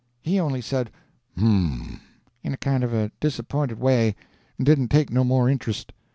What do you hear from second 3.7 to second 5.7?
way, and didn't take no more